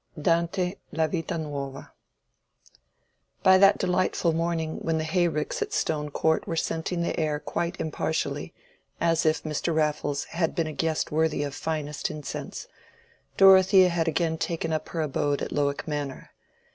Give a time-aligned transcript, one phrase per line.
[0.19, 1.91] —DANTE: La Vita Nuova.
[3.43, 7.39] By that delightful morning when the hay ricks at Stone Court were scenting the air
[7.39, 8.51] quite impartially,
[8.99, 9.75] as if Mr.
[9.75, 12.65] Raffles had been a guest worthy of finest incense,
[13.37, 16.31] Dorothea had again taken up her abode at Lowick Manor.